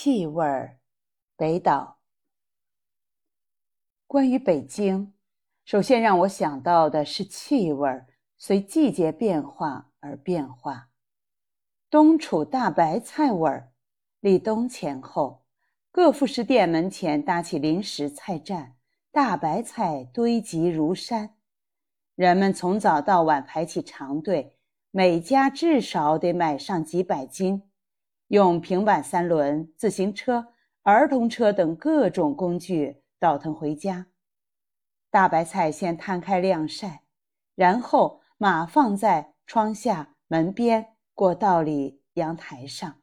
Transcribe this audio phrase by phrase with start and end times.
[0.00, 0.78] 气味儿，
[1.36, 1.98] 北岛。
[4.06, 5.12] 关于北京，
[5.64, 8.06] 首先让我想到的是气味儿
[8.36, 10.90] 随季节变化而变化。
[11.90, 13.72] 冬储大白菜味儿，
[14.20, 15.44] 立冬前后，
[15.90, 18.76] 各副食店门前搭起临时菜站，
[19.10, 21.34] 大白菜堆积如山，
[22.14, 24.56] 人们从早到晚排起长队，
[24.92, 27.67] 每家至少得买上几百斤。
[28.28, 30.48] 用平板三轮、自行车、
[30.82, 34.06] 儿童车等各种工具倒腾回家。
[35.10, 37.02] 大白菜先摊开晾晒，
[37.54, 43.00] 然后码放在窗下、门边、过道里、阳台上，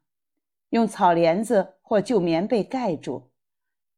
[0.70, 3.32] 用草帘子或旧棉被盖住。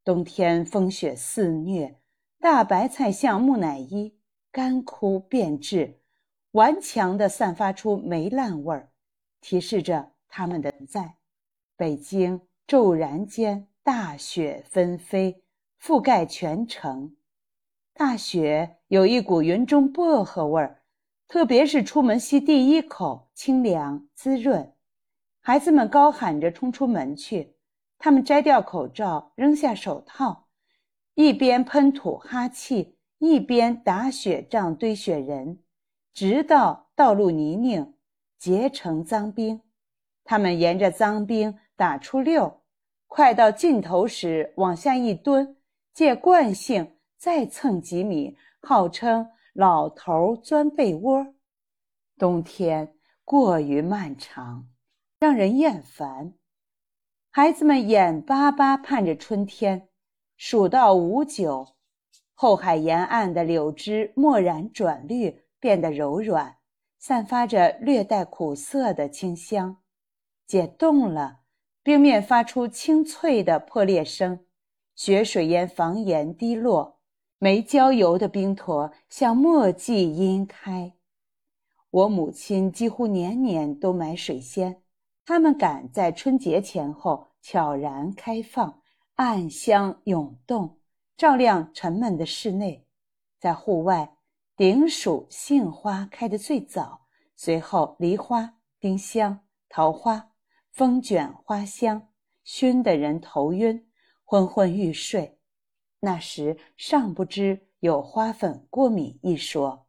[0.06, 2.00] 冬天风雪肆虐，
[2.40, 4.18] 大白菜像木乃伊，
[4.50, 6.00] 干枯变质，
[6.52, 8.94] 顽强地散发出霉烂味儿，
[9.42, 11.17] 提示着它们的存在。
[11.78, 15.44] 北京骤然间大雪纷飞，
[15.80, 17.16] 覆盖全城。
[17.94, 20.82] 大雪有一股云中薄荷味儿，
[21.28, 24.74] 特别是出门吸第一口，清凉滋润。
[25.40, 27.56] 孩子们高喊着冲出门去，
[28.00, 30.48] 他们摘掉口罩，扔下手套，
[31.14, 35.60] 一边喷土哈气，一边打雪仗、堆雪人，
[36.12, 37.94] 直到道路泥泞，
[38.40, 39.62] 结成脏冰。
[40.24, 41.56] 他们沿着脏冰。
[41.78, 42.64] 打出溜，
[43.06, 45.56] 快到尽头时往下一蹲，
[45.94, 51.36] 借惯性再蹭几米，号称老头钻被窝。
[52.18, 54.68] 冬天过于漫长，
[55.20, 56.34] 让人厌烦。
[57.30, 59.88] 孩子们眼巴巴盼着春天，
[60.36, 61.76] 数到五九，
[62.34, 66.58] 后海沿岸的柳枝蓦然转绿，变得柔软，
[66.98, 69.78] 散发着略带苦涩的清香。
[70.48, 71.42] 解冻了。
[71.88, 74.42] 冰面发出清脆的破裂声，
[74.94, 77.00] 雪水沿房檐滴落，
[77.40, 80.96] 没浇油的冰坨像墨迹洇开。
[81.90, 84.84] 我母亲几乎年年都买水仙，
[85.26, 88.82] 他们赶在春节前后悄然开放，
[89.16, 90.80] 暗香涌动，
[91.16, 92.86] 照亮沉闷的室内。
[93.40, 94.18] 在户外，
[94.58, 97.08] 顶属杏花开得最早，
[97.38, 99.40] 随后梨花、丁香、
[99.70, 100.32] 桃花。
[100.78, 102.08] 风卷花香，
[102.44, 103.90] 熏得人头晕，
[104.24, 105.40] 昏昏欲睡。
[106.00, 109.88] 那时尚不知有花粉过敏一说。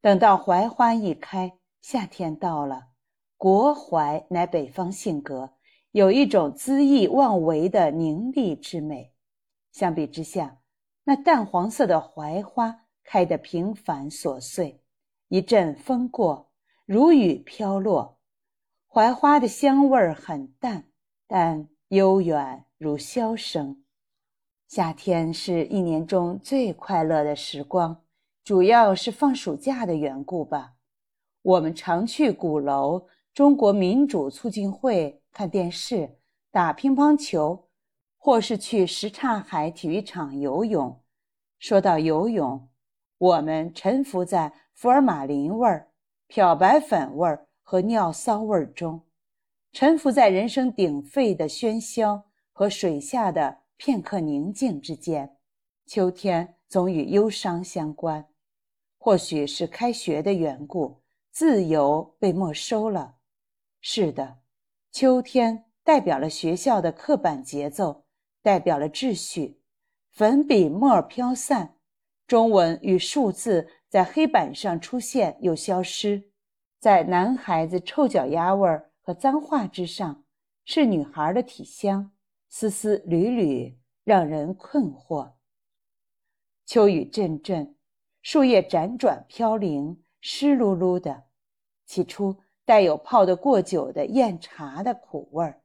[0.00, 2.88] 等到槐花一开，夏天到了，
[3.36, 5.52] 国槐乃北方性格，
[5.92, 9.14] 有一种恣意妄为的凝丽之美。
[9.70, 10.58] 相比之下，
[11.04, 14.82] 那淡黄色的槐花开得平凡琐碎。
[15.28, 16.50] 一阵风过，
[16.84, 18.17] 如雨飘落。
[18.90, 20.84] 槐花的香味儿很淡，
[21.26, 23.84] 但悠远如箫声。
[24.66, 28.02] 夏天是一年中最快乐的时光，
[28.42, 30.72] 主要是放暑假的缘故吧。
[31.42, 36.16] 我们常去鼓楼中国民主促进会看电视、
[36.50, 37.68] 打乒乓球，
[38.16, 41.02] 或是去什刹海体育场游泳。
[41.58, 42.68] 说到游泳，
[43.18, 45.90] 我们沉浮在福尔马林味儿、
[46.26, 47.47] 漂白粉味儿。
[47.70, 49.02] 和尿骚味中，
[49.72, 55.36] 沉浮在人声鼎沸的喧嚣和水下的片刻宁静之间。
[55.84, 58.26] 秋天总与忧伤相关，
[58.96, 63.16] 或许是开学的缘故，自由被没收了。
[63.82, 64.38] 是的，
[64.90, 68.06] 秋天代表了学校的刻板节奏，
[68.40, 69.60] 代表了秩序。
[70.10, 71.76] 粉笔墨飘散，
[72.26, 76.27] 中文与数字在黑板上出现又消失。
[76.78, 80.22] 在男孩子臭脚丫味儿和脏话之上，
[80.64, 82.12] 是女孩的体香，
[82.48, 85.32] 丝丝缕缕，让人困惑。
[86.64, 87.74] 秋雨阵阵，
[88.22, 91.24] 树叶辗转飘零，湿漉漉的。
[91.84, 95.60] 起初带有泡得过久的酽茶的苦味儿，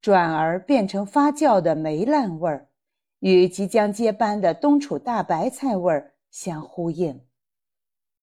[0.00, 2.68] 转而变成发酵的霉烂味儿，
[3.20, 7.25] 与即将接班的冬储大白菜味儿相呼应。